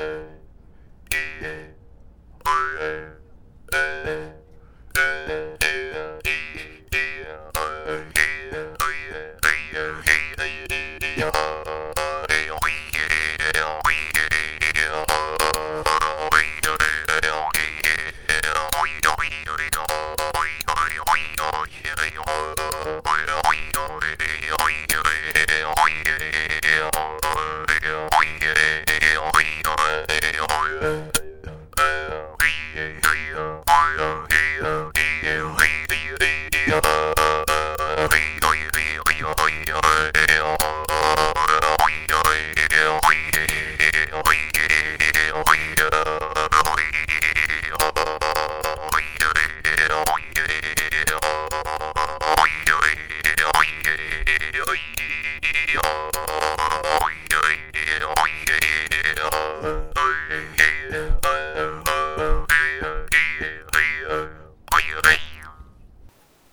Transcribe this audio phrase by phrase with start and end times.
[0.00, 0.39] Uh...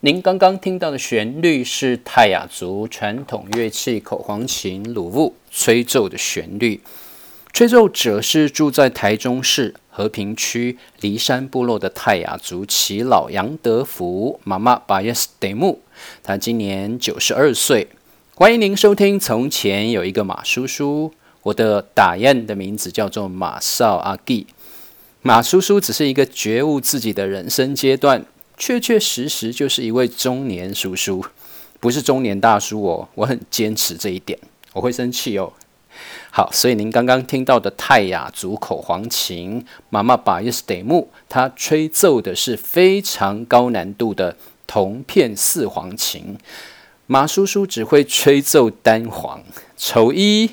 [0.07, 6.79] 您刚刚听到的旋律是泰雅族传统乐器口簧琴鲁物吹奏的旋律。
[7.51, 15.81] 吹奏者是住在台中市和平区梨山部落的泰雅族耆老杨德福妈妈巴耶斯德木，
[16.23, 17.89] 他今年九十二岁。
[18.33, 21.11] 欢迎您收听《从前有一个马叔叔》，
[21.43, 24.47] 我的打雁的名字叫做马少阿弟。
[25.21, 28.25] 马叔叔只是一个觉悟自己的人生阶段。
[28.57, 31.23] 确确实实就是一位中年叔叔，
[31.79, 33.07] 不是中年大叔哦。
[33.13, 34.37] 我很坚持这一点，
[34.73, 35.53] 我会生气哦。
[36.31, 44.35] 好，所以您刚刚听到的泰雅族口簧琴，妈妈把伊斯德木，他吹奏的是非常高难度的
[44.65, 46.37] 铜片四簧琴。
[47.05, 49.43] 马叔叔只会吹奏单簧，
[49.77, 50.51] 丑一。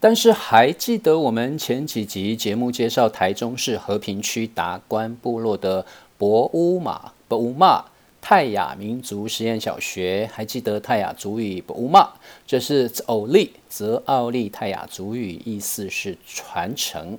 [0.00, 5.86] 但是还记得我们前几集节目介绍台中市和平区达官部落的。
[6.22, 7.86] 博乌马博乌马
[8.20, 12.10] 泰雅民族实验小学，还记得泰雅族语博乌马？
[12.46, 17.18] 这是欧利泽奥利泰雅族语，意思是传承。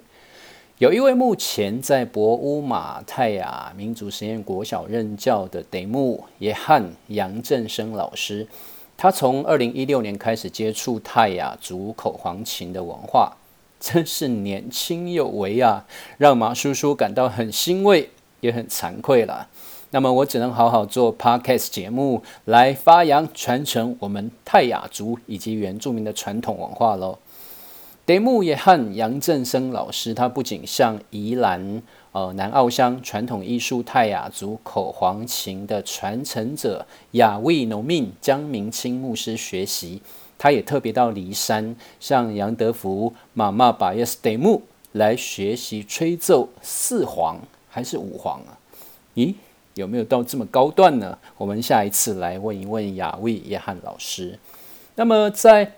[0.78, 8.48] 有一位目前在博乌马泰雅民族实验国小任教的德木耶汉杨振生老师，
[8.96, 13.36] 他从二零一六年开始接触泰雅族口簧琴的文化，
[13.82, 15.86] 真是年轻有为啊，
[16.18, 18.10] 让马叔叔感到很欣慰。
[18.44, 19.48] 也很惭愧了，
[19.92, 27.18] 那么我只能好好做 podcast 节目来发扬传承我们泰雅族以及原住民的传统文化喽。
[28.06, 40.02] 德木也和杨振生老师，他不仅向宜兰呃南澳乡传统艺术泰雅族口簧琴的传承者雅卫农命江明清牧师学习，
[40.38, 47.40] 他也特别到梨山向杨德福妈妈把耶斯德木来学习吹奏四簧。
[47.74, 48.54] 还是五黄啊？
[49.16, 49.34] 咦，
[49.74, 51.18] 有没有到这么高段呢？
[51.40, 54.38] 我们下一次来问一问雅卫叶翰老师。
[54.94, 55.74] 那么，在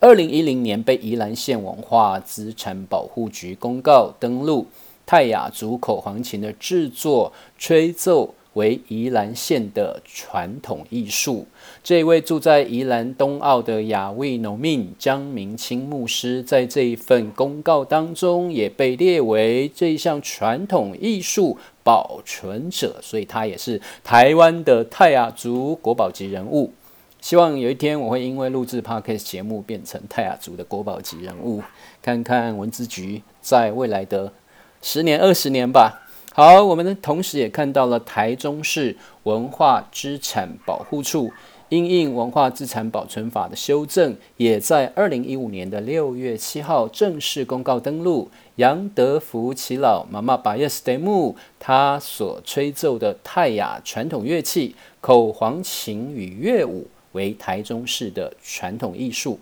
[0.00, 4.66] 二零一零年被宜兰县文化资产保护局公告登录
[5.06, 8.34] 泰雅族口簧琴的制作、吹奏。
[8.54, 11.46] 为宜兰县的传统艺术。
[11.82, 26.72] 这位住在宜兰东澳的雅卫农民江明清牧师，在这一份公告当中也被列为这一项传统艺术保存者，所以他也是台湾的泰雅族国宝级人物。
[27.20, 31.62] 希望有一天我会因为录制 podcast 节目变成泰雅族的国宝级人物，
[32.02, 34.32] 看看文资局在未来的
[34.80, 36.00] 十年、二十年吧。
[36.34, 41.30] 好，我们呢同时也看到了台中市文化资产保护处
[41.68, 59.38] 因应文化资产保存法的修正，也在二零一五年的六月七号正式公告登录杨德福耆老妈妈巴耶斯德木他所吹奏的泰雅传统乐器口簧琴与乐舞为台中市的传统艺术。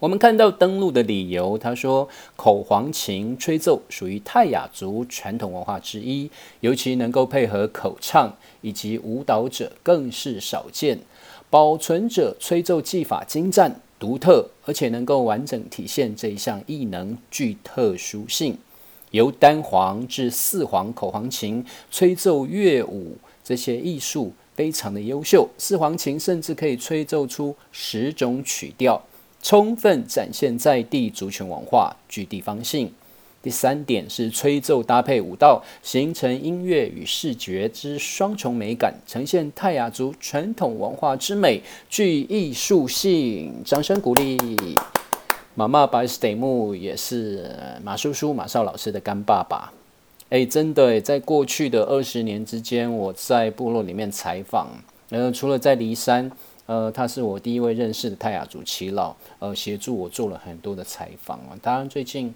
[0.00, 6.30] 我们看到登录的理由，他说口簧琴吹奏属于泰雅族传统文化之一，
[6.60, 10.98] 尤其能够配合口唱以及舞蹈者更是少见。
[11.50, 18.56] 保存者吹奏技法精湛独特，而且能够完整体现这一项艺能具特殊性。
[19.10, 25.46] 由单簧至四簧口簧琴吹奏乐舞，这些艺术非常的优秀。
[25.58, 29.02] 四簧琴甚至可以吹奏出十种曲调。
[29.42, 32.92] 充分展现在地族群文化具地方性。
[33.42, 43.62] 第三点是吹奏搭配舞蹈，形成音乐与视觉之双重美感，呈现泰雅族传统文化之美，具艺术性。
[43.64, 44.36] 掌声鼓励。
[45.54, 47.50] 马妈白斯德木也是
[47.82, 49.72] 马叔叔马少老师的干爸爸。
[50.28, 54.68] 哎，真的，在过去的二十年之间，我在部落里面采访，
[55.08, 56.30] 呃，除了在骊山，
[56.70, 61.58] 呃，他是我第一位认识的泰雅族耆老，呃，协助我做了很多的采访啊。
[61.60, 62.32] 当然，最近，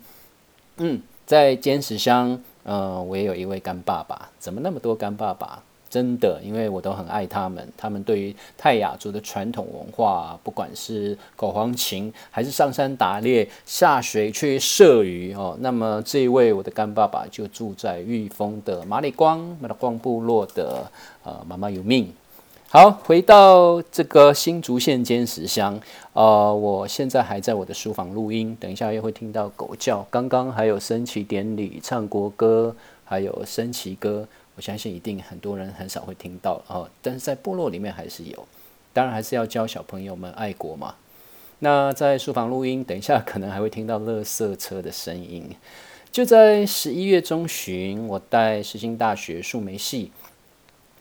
[0.78, 4.28] 嗯，在尖石乡，呃，我也有一位干爸爸。
[4.40, 5.62] 怎么那么多干爸爸？
[5.88, 7.64] 真的，因为我都很爱他们。
[7.76, 15.56] 他们对于泰雅族的传统文化，不管是口簧琴，还是上山打猎、下水去射鱼哦。
[15.60, 20.90] 那么这一位我的干爸爸就住在玉峰的马里光马里光部落的
[21.22, 22.12] 呃妈妈有命。
[22.76, 25.80] 好，回到这个新竹县尖石乡，
[26.12, 30.04] 呃，我现在还在我的书房录音，等一下又会听到狗叫。
[30.10, 32.74] 刚刚还有升旗典礼、唱国歌，
[33.04, 34.26] 还有升旗歌。
[34.56, 38.44] 我相信一定很多人很少会听到哦，但是在部落里面还是有，
[38.92, 40.96] 当然还是要教小朋友们爱国嘛。
[41.60, 45.48] 那在书房录音，等一下可能还会听到垃圾车的声音。
[46.10, 50.10] 就在十一月中旬，我带世新大学树莓系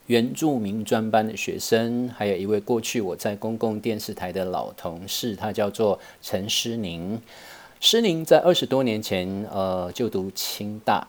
[0.08, 7.22] 原住民专班的学生，还有一位过去我在公共电视台的老同事，他叫做陈诗宁。
[7.80, 11.08] 诗宁在二十多年前，呃，就读清大。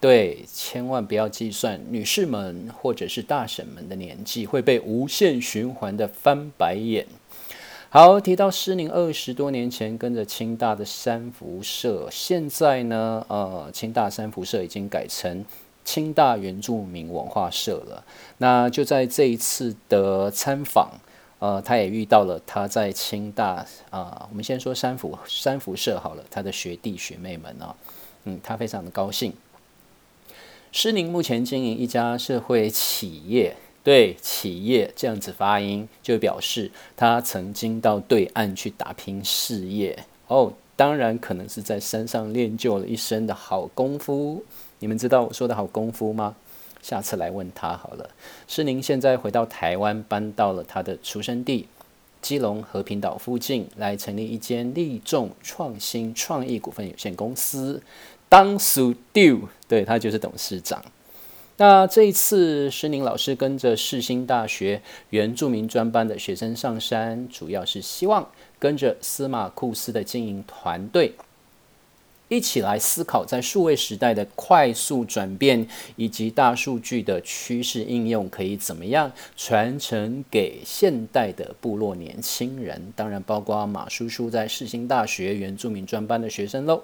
[0.00, 7.06] 对，千万不要计算女士们或者是大婶们的年纪，会被无限循环的翻白眼。
[7.90, 15.44] 好，提到诗宁二十多年前跟着清大的三辐社，现在呢，呃，清大三辐社已经改成
[15.88, 18.04] 清大原住民文化社了。
[18.36, 20.90] 那就在这一次的参访，
[21.38, 27.74] 呃，他也遇到了他在清大啊，我们先说三福三福社好了，他的学弟学妹们啊，
[28.24, 29.32] 嗯，他非常的高兴。
[30.72, 40.52] 施宁目前经营一家社会企业，对企业这样子发音，就表示他曾经到对岸去打拼事业哦。
[40.76, 44.44] 当然，可能是在山上练就了一身的好功夫。
[44.80, 46.36] 你们知道我说的好功夫吗？
[46.80, 48.10] 下次来问他好了。
[48.46, 51.66] 施宁现在回到台湾，搬到了他的出生地
[52.22, 57.82] 基隆和平岛附近，来成立一间利众创新创意股份有限公司。
[58.28, 60.84] 当属 do，对他就是董事长。
[61.56, 64.80] 那这一次，施宁老师跟着世新大学
[65.10, 68.28] 原住民专班的学生上山，主要是希望
[68.60, 71.14] 跟着司马库斯的经营团队，
[72.28, 75.66] 一起来思考在数位时代的快速转变
[75.96, 82.92] 以及大数据的趋势应用，可以怎么样传承给现代的部落年轻人？
[82.94, 86.82] 当然，包括马叔叔在世新大学原住民专班的学生喽。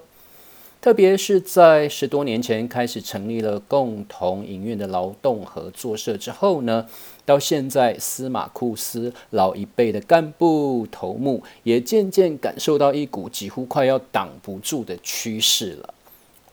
[0.85, 6.85] 特别是在十多年前开始成立了共同营运的劳动合作社之后呢，
[7.25, 15.91] 到现在司马库斯老一辈的干部头目也渐渐感受到一股几乎快要挡不住的趋势了。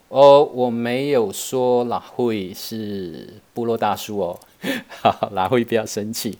[0.09, 4.41] 哦，我没有说拉会是部落大叔哦，
[5.33, 6.39] 拉会不要生气。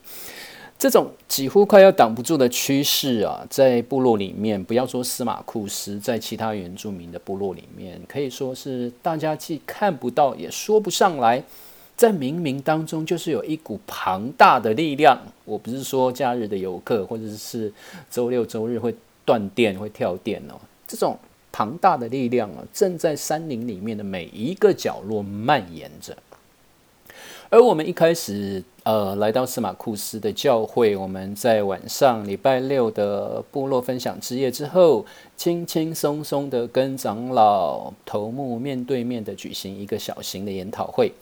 [0.83, 11.41] 这种几乎快要挡不住的趋势啊，在部落里面，不要说司马库斯，在其他原住民的部落里面，可以说是大家既看不到，也说不上来，
[11.95, 15.17] 在冥冥当中，就是有一股庞大的力量。
[15.45, 17.73] 我不是说假日的游客，或者是
[18.11, 18.93] 周六周日会
[19.25, 20.59] 断电、会跳电哦，
[20.89, 21.17] 这种
[21.53, 26.17] 庞大的力量啊，正在山林里面的每一个角落蔓延着。
[27.51, 41.13] 而我们一开始，呃，来到司马库斯的教会，我们在晚上礼拜六的部落分享之夜之后，轻轻松松的跟长老头目面对面的举行一个小型的研讨会。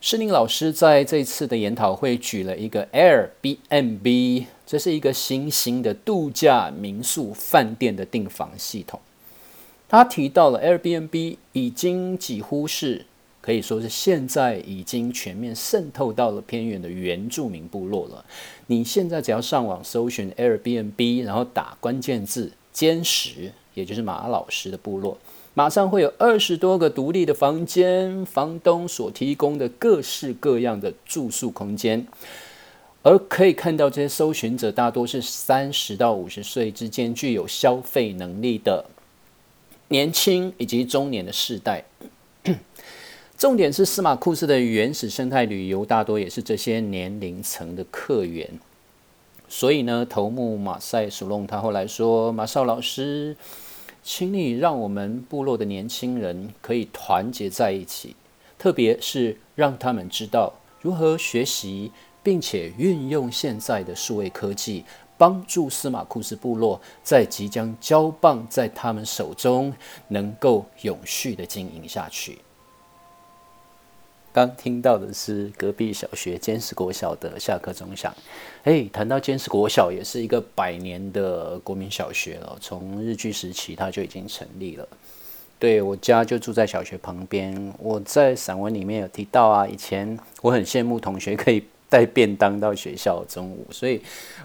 [0.00, 8.98] 施宁老师在这次的研讨会举了一个 Airbnb，这是一个新兴的度假民宿饭店的订房系统。
[9.88, 13.06] 他提到了 Airbnb 已经几乎是。
[13.42, 18.24] 可以说是现在已经全面渗透到了偏远的原住民部落了。
[18.68, 25.18] 你现在只要上网搜寻 Airbnb，然后打关键字“坚实”，也就是马老师的部落，
[25.54, 32.06] 马上会有二十多个独立的房间，房东所提供的各式各样的住宿空间。
[33.02, 38.84] 而可以看到，这些搜寻者大多是三十到五十岁之间，具有消费能力的
[39.88, 41.84] 年轻以及中年的世代。
[43.42, 48.48] 重点是司马库斯的原始生态旅游，大多也是这些年龄层的客源。
[49.48, 53.36] 所以呢，头目马赛索隆他后来说：“马少老师，
[54.00, 58.14] 请你让我们部落的年轻人可以团结在一起，
[58.60, 61.90] 特别是让他们知道如何学习，
[62.22, 64.84] 并且运用现在的数位科技，
[65.18, 69.74] 帮助司马库斯部落在即将交棒在他们手中，
[70.06, 72.38] 能够永续的经营下去。
[74.32, 78.14] 刚听到的是隔壁小学坚实国小的下课钟响。
[78.64, 82.56] 哎，谈到坚实国小，也是一个百年的国民小学了。
[82.60, 84.88] 从日据时期，它就已经成立了。
[85.58, 87.72] 对我家就住在小学旁边。
[87.78, 94.00] 我在散文里面有提到啊，以前我很羡慕同学可以带便当到学校中午，所以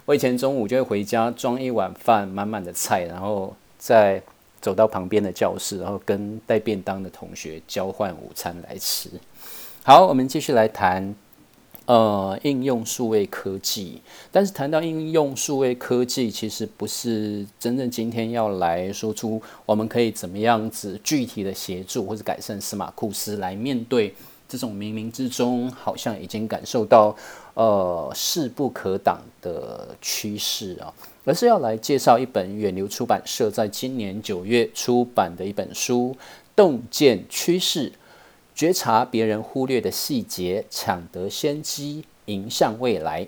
[0.05, 4.21] 我以前中午就会回家装一碗饭，满满的菜，然后再
[4.61, 9.09] 走到旁边的教室，然后跟带便当的同学交换午餐来吃。
[9.87, 11.15] 好，我们继续来谈，
[11.85, 14.01] 呃，应用数位科技。
[14.33, 24.13] 但是谈到应用数位科技，其实不是真正今天要来说出我们可以怎么样子具体的协助或者改善司马库斯来面对
[24.49, 27.15] 这种冥冥之中好像已经感受到
[27.53, 36.13] 呃势不可挡的趋势啊，而是要来介绍一本远流出版社在今年九月出版的一本书
[36.57, 37.89] 《洞见趋势》。
[38.57, 43.27] 觉察别人忽略的细节，抢得先机，迎向未来。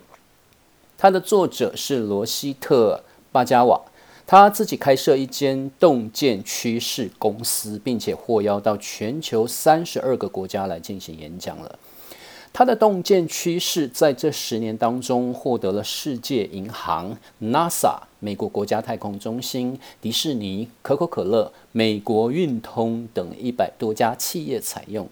[0.98, 3.80] 它的作者是罗希特·巴加瓦，
[4.26, 11.78] 他自己开设一间洞见趋势公司，并且获邀到全球三十二个国家来进行演讲了。
[12.52, 25.08] 他的洞见趋势在这十年当中获得了世界银行、NASA、美国国家太空中心、迪士尼、可口可乐、美国运通等一百多家企业采用。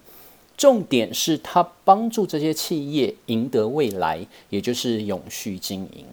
[0.58, 6.04] 重点是他帮助这些企业赢得未来，也就是永续经营。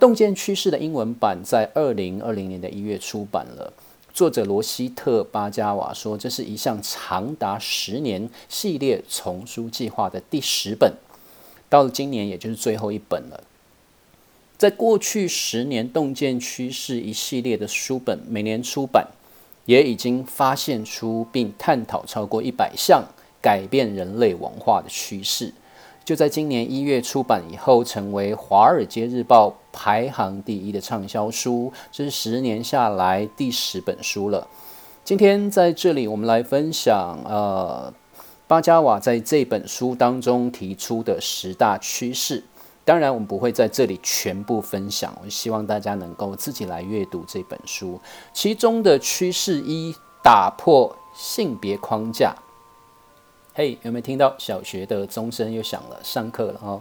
[0.00, 3.72] 洞见趋势的英文版在二零二零年的一月出版了。
[4.14, 10.94] 作者罗希特·巴加瓦说，这是一项长达十年系列丛书计划的第十本，
[11.68, 13.44] 到了今年也就是最后一本了。
[14.56, 19.08] 在过去十年，洞见趋势一系列的书本每年出版，
[19.66, 23.04] 也已经发现出并探讨超过一百项。
[23.46, 25.52] 改变人类文化的趋势，
[26.04, 31.72] 就在今年一月出版以后，成为《华尔街日报》排行第一的畅销书。
[31.92, 34.48] 这是十年下来第十本书了。
[35.04, 37.94] 今天在这里，我们来分享呃
[38.48, 42.42] 巴加瓦在这本书当中提出的十大趋势。
[42.84, 48.00] 当然，我们不会在这里全部分享，我希望大家能够自己来阅读这本书。
[48.32, 52.34] 其中的趋势一，打破性别框架。
[53.58, 55.98] 嘿，有没有听到小学的钟声又响了？
[56.02, 56.78] 上课了哦。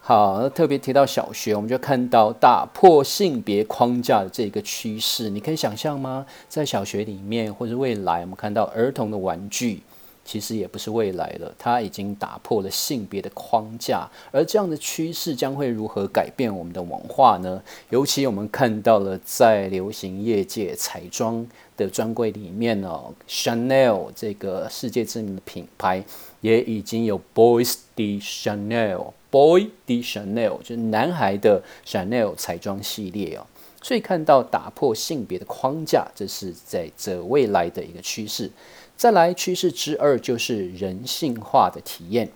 [0.00, 5.30] 好，特别提到小学，我们就看到打破性别框架的这个趋势。
[5.30, 6.26] 你可以想象吗？
[6.48, 9.82] 在小学里面或者未来，我们看到儿童的玩具。
[10.24, 17.62] 其实也不是未来了，它已经打破了性别的框架，而这样的趋势将会如何改变我们的文化呢？
[17.90, 26.02] 尤其我们看到了在流行业界彩妆的专柜里面哦，Chanel 这个世界知名的品牌
[26.40, 33.46] 也已经有 Boys de Chanel，Boy de Chanel 就是男孩的 Chanel 彩妆系列哦，
[33.82, 38.50] 所以看到打破性别的框架，这是在这未来的一个趋势。
[38.96, 42.30] 再来趋势之二就是人性化的体验。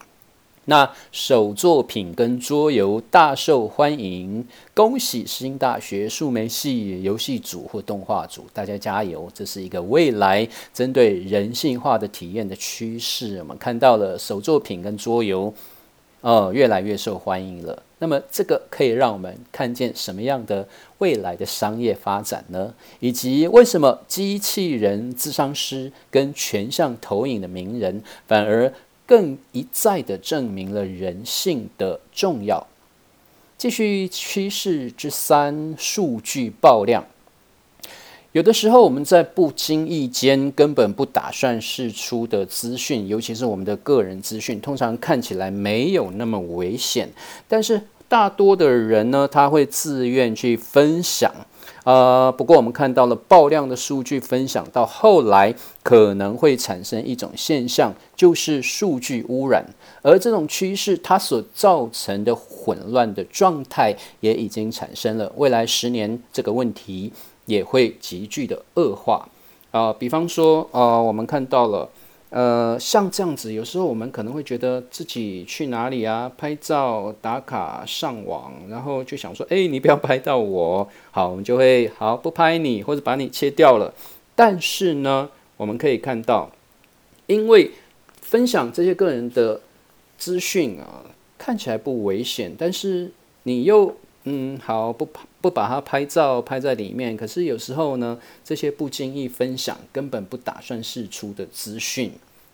[0.66, 9.30] 那手作品跟桌游大受欢迎，恭喜新大学数媒系游戏组或动画组，大家加油！
[9.32, 13.38] 这是一个未来针对人性化的体验的趋势。
[13.38, 15.50] 我们看到了手作品跟桌游，
[16.20, 17.82] 哦，越来越受欢迎了。
[18.00, 22.74] 那么这个可以让我们看见什么样的未来的商业发展呢？
[23.00, 28.72] 以及为什么机器人智商师跟全向投影的名人反而
[29.06, 32.66] 更一再的证明了人性的重要？
[33.56, 37.04] 继续趋势之三：数据爆量。
[38.32, 47.08] 有的时候，我们在不经意间根本不打算释出的资讯，尤其是我们的个人资讯，通常看起来没有那么危险，
[47.48, 51.34] 但是大多的人呢，他会自愿去分享。
[51.84, 59.64] 呃，不过我们看到了爆量的数据分享到后来，可能会产生一种现象，就是数据污染，
[60.02, 65.32] 而这种趋势它所造成的混乱的状态也已经产生了。
[65.36, 67.10] 未来十年这个问题。
[67.48, 69.26] 也会急剧的恶化
[69.70, 71.88] 啊，比方说，呃，我们看到了，
[72.28, 83.94] 呃，像这样子，有时候我们可能会觉得自己去哪里啊，拍照打卡上网，然后就想说，哎，你不要拍到我， 好，我们就会好不拍你，或者把你切掉了。
[84.34, 86.50] 但是呢，我们可以看到，
[87.28, 87.70] 因为
[88.20, 89.62] 分享这些个人的
[90.18, 91.00] 资讯啊，
[91.38, 93.10] 看起来不危险，但是
[93.44, 93.96] 你又。
[94.30, 95.08] 嗯，好，不
[95.40, 97.16] 不把它拍照拍在里面。
[97.16, 102.12] 可是有时候呢，这些不经意分享，根本不打算释出的资讯。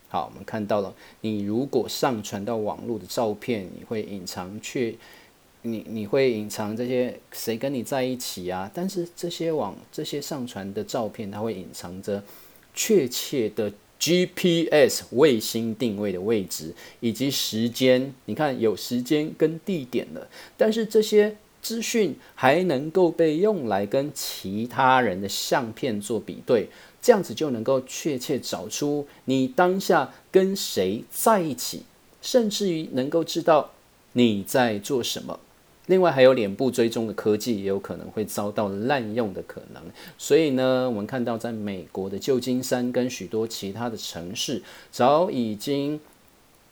[0.09, 4.95] 好，我们看到了，你如果上传到网络的照片，你会隐藏却
[5.63, 8.71] 你你会隐藏这些谁跟你在一起啊？
[8.73, 12.23] 但是这些网这些上传的照片，它会隐藏着
[12.73, 18.15] 确切的 GPS 卫星定位的位置以及时间。
[18.27, 26.69] 你看有时间跟地点了，但是这些资讯还能够被用来跟其他人的相片做比对。
[27.01, 31.83] 这样子就能够确切找出你当下跟谁在一起，
[32.21, 33.71] 甚至于能够知道
[34.13, 35.41] 你在做什么。
[35.87, 39.83] 另外，还有脸部追踪的科技也有可能会遭到滥用的可能。
[40.19, 45.99] 所以呢，我们看到在美国的旧金山跟许多其他的城市，早已经。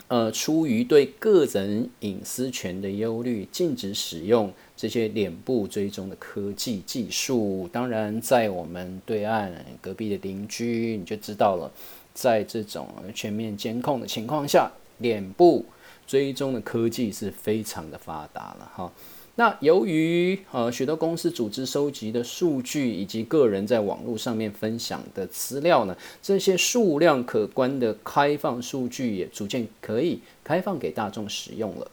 [0.09, 7.69] 呃，出于对个人隐私权的忧虑，禁止使用这些脸部追踪的科技技术。
[7.73, 11.71] 当然，在我们对岸隔壁的邻居，你就知道了，
[12.13, 15.65] 在这种全面监控的情况下，脸部
[16.05, 18.93] 追踪的科技是非常的发达了哈。
[19.37, 31.89] 那由于呃许多公司组织收集的数据以及个人在网络上面分享的资料呢，这些数量可观的开放数据也逐渐可以开放给大众使用了。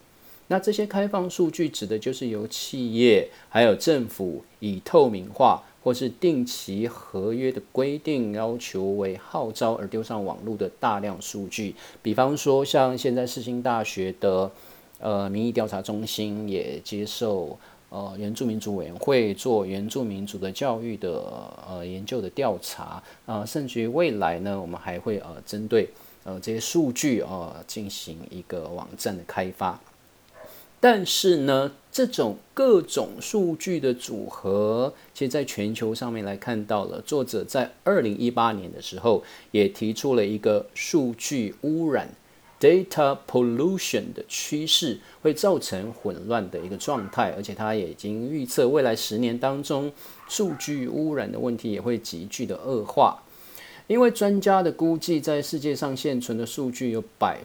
[0.49, 14.51] 那这些开放数据指的就是由企业还有政府以透明化或是定期合约的规定要求为号召而丢上网络的大量数据，比方说像现在世新大学的。
[15.01, 21.23] 呃，民意调查中心也接受呃原住民族委员会做原住民族的教育的
[21.65, 25.87] 呃研究的调查啊，甚至于未来呢，我们还会呃针对
[26.25, 29.79] 呃这些数据啊进行一个网站的开发。
[30.79, 42.09] 但是呢，这种各种数据的组合，其实在全球上面来看到了，作者在二零一八年的时候也提出了一个数据污染。
[42.61, 49.91] Data pollution 的趋势会造成混乱的一个状态，而且他也已经预测未来十年当中，
[50.27, 53.23] 数据污染的问题也会急剧的恶化。
[53.87, 57.39] 因为专家的估计，在世界上现存的数据有百。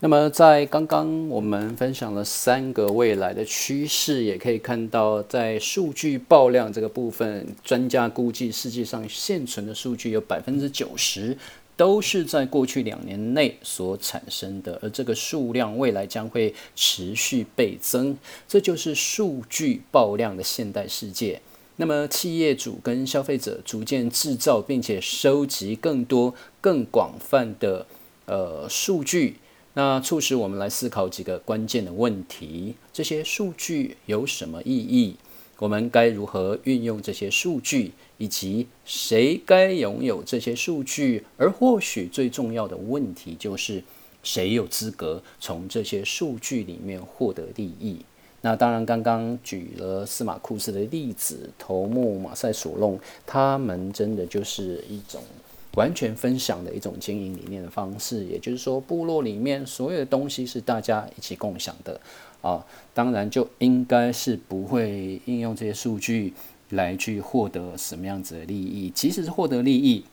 [0.00, 11.36] 那么在刚刚我们分享了三个未来的趋势，也可以看到，在数据爆量这个部分，专家估计世界上现存的数据有百分之九十。
[11.76, 21.40] 都是在过去两年内所产生的，而这个数量未来将会持续倍增，这就是数据爆量的现代世界。
[21.76, 27.86] 那么，企业主跟消费者逐渐制造并且收集更多、更广泛的
[28.26, 29.36] 呃数据，
[29.78, 35.14] 那促使我们来思考几个关键的问题：这些数据有什么意义？
[35.56, 41.24] 我们该如何运用这些数据，以及谁该拥有这些数据？
[41.36, 43.84] 而或许最重要的问题就是，
[44.24, 48.00] 谁有资格从这些数据里面获得利益？
[48.40, 55.22] 那当然，刚刚举了司马库斯的例子，头目马赛索隆，他们真的就是一种
[55.78, 58.24] 完全分享的一种经营理念的方式。
[58.24, 62.00] 也就是说，部落里面所有的东西是大家一起共享的。
[62.40, 62.64] 啊，
[62.94, 66.32] 当然就应该是不会应用这些数据
[66.70, 70.04] 来去获得什么样子的利益，即使是获得利益，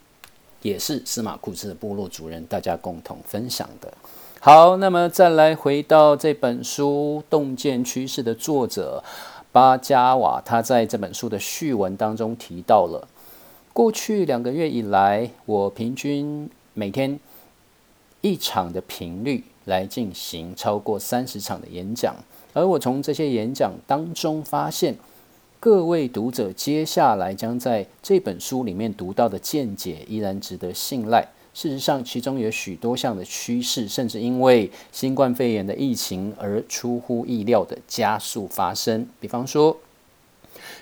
[0.63, 3.93] 也是司马库斯的部落主人大家共同分享的。
[4.39, 9.03] 好，那么再来回到这本书《洞见趋势》的作者
[9.51, 13.07] 巴加瓦，他在这本书的序文当中提到了，
[13.75, 17.19] 过去两个月以来，我平均每天
[18.21, 19.43] 一场的频率。
[19.65, 22.15] 来进行超过三十场的演讲，
[22.53, 24.95] 而我从这些演讲当中发现，
[25.59, 31.27] 各位读者接下来将在这本书里面读到的见解依然值得信赖。
[31.55, 39.07] 事实上，其中有许多项的趋势，甚至因为新冠肺炎的疫情而出乎意料的加速发生。
[39.19, 39.75] 比方说，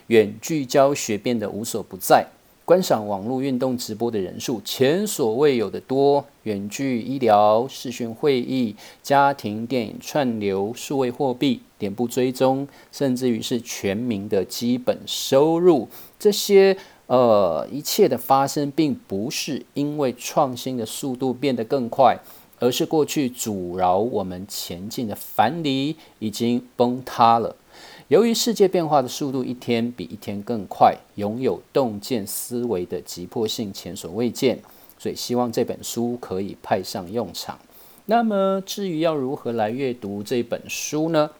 [0.07, 2.27] 远距教学变得无所不在。
[2.65, 22.17] 观赏网络运动直播的人数前所未有的多，远距医疗、视讯会议、家庭电影串流、数位货币、脸部追踪，甚至于是全民的基本收入，这些呃一切的发生，并不是因为创新的速度变得更快，
[22.61, 27.57] 而是过去阻挠我们前进的樊篱已经崩塌了。
[28.13, 34.59] 由于世界变化的速度一天比一天更快，拥有洞见思维的急迫性前所未见，
[34.99, 37.57] 所以希望这本书可以派上用场。
[38.05, 41.31] 那么，至于要如何来阅读这本书呢？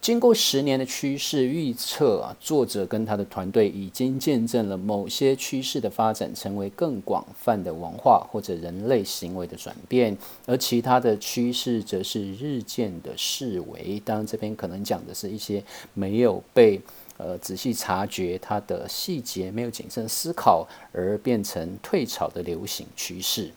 [0.00, 14.00] 经过十年的趋势预测啊，作者跟他的团队已经见证了某些趋势的发展，成为更广泛的文化或者人类行为的转变，而其他的趋势则是日渐的式微。
[14.02, 16.80] 当然，这边可能讲的是一些没有被
[17.18, 23.50] 呃仔细察觉它的细节，没有谨慎思考而变成退潮的流行趋势。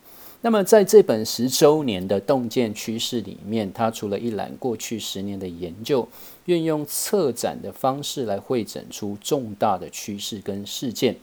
[0.44, 6.06] 那么，在这本十周年的洞见趋势里面，它除了一览过去十年的研究，
[6.44, 11.16] 运用策展的方式来汇整出重大的趋势跟事件，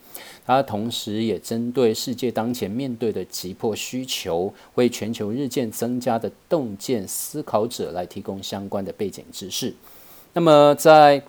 [0.43, 9.75] 它同时也针对世界当前面对的急迫需求，为全球日渐增加的洞见思考者来提供相关的背景知识。
[10.33, 11.21] 那么，在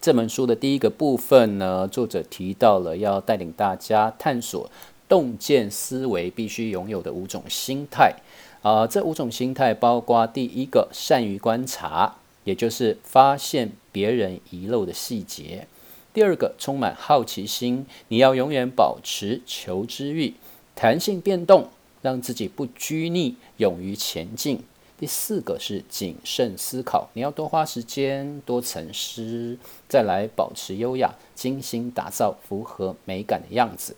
[0.00, 4.70] 这本书的第一个部分呢，作者提到了要带领大家探索。
[5.08, 8.14] 洞见思维必须拥有的五种心态，
[8.62, 15.66] 啊，这五种心态包括第一个，善于观察，也就是发现别人遗漏的细节；
[16.12, 20.34] 第二个，充满好奇心，你要永远保持求知欲，
[20.74, 21.68] 弹性变动，
[22.02, 24.58] 让自己不拘泥，勇于前进；
[24.98, 29.56] 第四个是谨慎思考，你要多花时间，多沉思，
[29.88, 33.96] 再来保持优雅，精心打造符合美感的样子。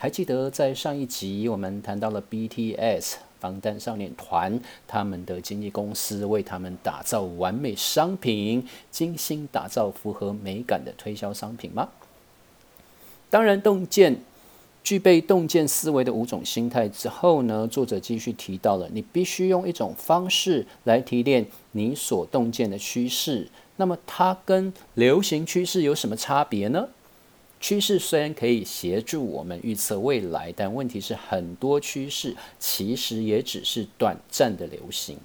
[0.00, 11.88] 还记得在上一集我们谈到了 BTS 防弹少年团，他们的经纪公司为他们打造完美商品，精心打造符合美感的推销商品吗？
[13.28, 14.20] 当然，洞见
[14.84, 23.48] 具备洞见思维的五种心态之后呢，作者继续提到了，你必须用一种方式来提炼你所洞见的趋势。
[23.74, 26.88] 那么，它跟流行趋势有什么差别呢？
[27.60, 35.18] 趋势虽然可以协助我们预测未来，但问题是很多趋势其实也只是短暂的流行。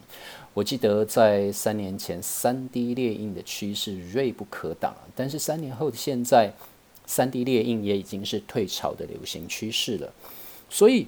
[0.55, 6.51] 我记得在三年前，三 D 列印的趋势锐不可挡，但是三年后的现在，
[7.05, 10.13] 三 D 列印也已经是退潮的流行趋势了。
[10.69, 11.07] 所以，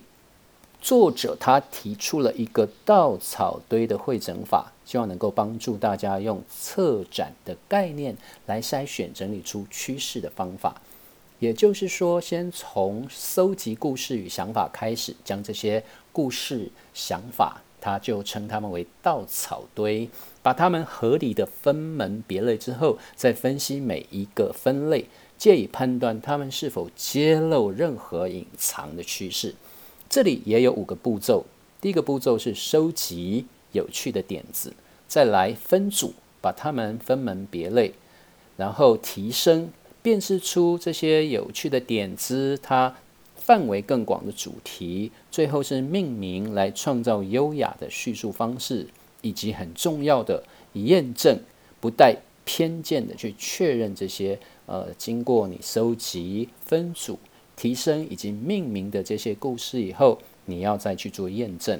[0.81, 10.81] 作者他提出了一个稻草堆的会诊法，希望能够帮助大家用策展的概念来筛选整理出趋势的方法。
[11.39, 20.09] 也就是说，先从搜集故事与想法开始，将这些故事、想法，他就称他们为稻草堆，
[20.41, 29.53] 把它们合理的分门别类之后，再分析每一个分类，借以判断它们是否揭露任何隐藏的趋势。
[30.09, 31.45] 这里也有五个步骤，
[31.81, 34.73] 第一个步骤是收集有趣的点子，
[35.07, 37.93] 再来分组，把它们分门别类，
[38.55, 39.69] 然后提升。
[40.05, 42.95] 辨识出这些有趣的点子，它
[43.35, 48.85] 范围更广的主题，最后是命名来创造优雅的叙述方式，
[49.23, 51.39] 以及很重要的验证，
[51.81, 54.37] 不带偏见的去确认这些
[54.67, 57.17] 呃，经过你收集、分组、
[57.55, 61.79] 提升以及命名的这些故事以后，你要再去做验证。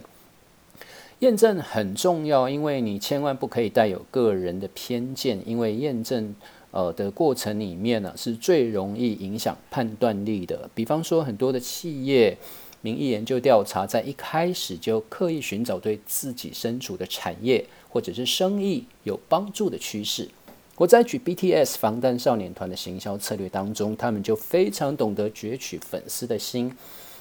[1.20, 6.34] 验证很重要，因为你千万不可以带有个人的偏见，因为验证。
[6.76, 10.70] 呃的过程里面呢，是最容易影响判断力的。
[10.76, 12.38] 比方说，很多的企业
[12.82, 20.28] 民意研究调查，在一开始就刻意寻找对自己身处的产业或者是生意有帮助的趋势。
[20.76, 26.70] 我在举 BTS 防弹少年团的行销策略当中，他们就非常懂得攫取粉丝的心，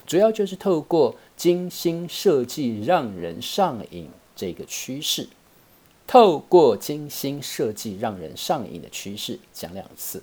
[0.05, 5.29] 主要就是透过精心设计让人上瘾这个趋势。
[6.07, 10.23] 透过精心设计让人上瘾的趋势，讲两次。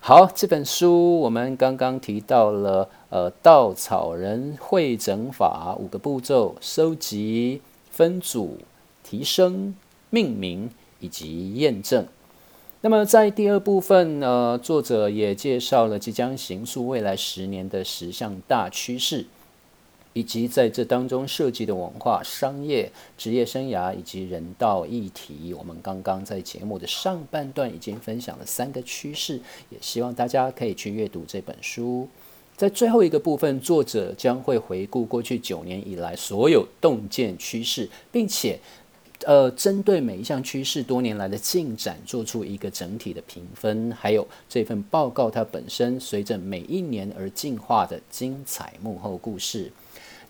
[0.00, 8.58] 好，这本书我们刚刚提到了，呃，稻草人会整法五个步骤：收集、分组、
[9.02, 9.74] 提升、
[10.10, 12.06] 命名以及验证。
[12.82, 19.26] 那么在第二部分呢，作者也介绍了即将行述未来十年的十项大趋势。
[20.16, 32.08] 以及在这当中涉及的文化、商业、职业生涯以及人道议题，我们刚刚在节目的上半段已经分享了三个趋势，也希望大家可以去阅读这本书。
[32.56, 38.58] 在最后一个部分，作者将会回顾过去九年以来所有洞见趋势，并且
[39.26, 43.92] 呃，针对每一项趋势多年来的进展，做出一个整体的评分。
[43.92, 49.70] 还有这份报告它本身随着每一年而进化的精彩幕后故事。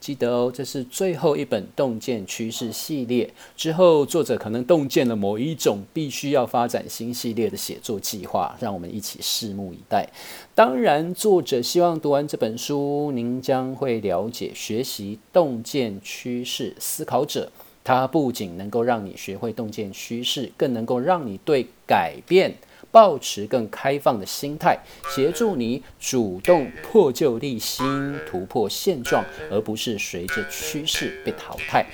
[0.00, 3.32] 记得哦，这是最后一本洞见趋势系列。
[3.56, 10.08] 之后，作者可能洞见了某一种必须要发展新系列的写作计划，让我们一起拭目以待。
[10.54, 17.50] 当然，作者希望读完这本书，您将会了解学习洞见趋势思考者
[17.84, 22.54] 它不仅能够让你学会洞见趋势，更能够让你对改变
[22.96, 24.78] 保持更开放的心态，
[25.14, 31.84] 协助你主动破旧立新，突破现状，而不是随着趋势被淘汰。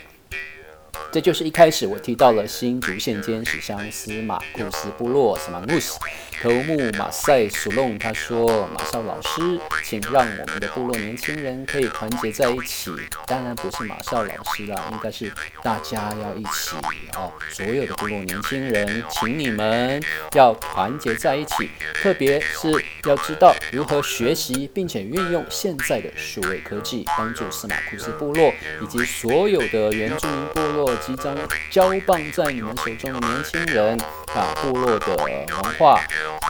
[1.10, 5.98] 这就是一开始我提到了新竹县监史乡司马库斯部落司马穆斯
[6.42, 12.90] 头目马赛苏隆，他说：“马少老师，请让我们的部落年轻人可以团结在一起。
[13.26, 15.30] 当然不是马少老师啦，应该是
[15.62, 16.74] 大家要一起
[17.14, 17.30] 哦。
[17.52, 20.02] 所有的部落年轻人，请你们
[20.34, 22.68] 要团结在一起，特别是
[23.04, 28.52] 要知道如何学习，并且运用现在的数位科技，帮助司马库斯部落
[28.82, 31.36] 以及所有的原住民部落。”即将
[31.70, 33.98] 交棒在你们手中的年轻人
[34.34, 35.46] 把部落的文
[35.78, 36.00] 化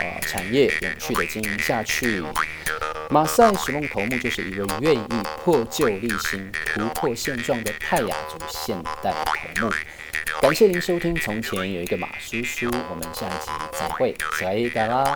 [0.01, 2.23] 呃产业永续的经营下去？
[3.11, 5.09] 马赛使梦头目就是一位愿意
[5.45, 9.73] 破旧立新突破现状的泰雅族现代头目。
[10.41, 15.15] 感谢您收听从前有一个马叔叔我们下一集再会再一啦